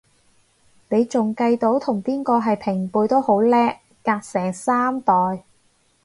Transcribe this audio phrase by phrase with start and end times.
[0.89, 5.13] 你仲計到同邊個係平輩都好叻，隔成三代